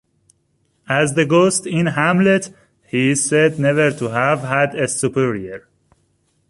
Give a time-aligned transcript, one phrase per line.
[0.89, 2.49] As the ghost in "Hamlet"
[2.87, 5.67] he is said never to have had a superior.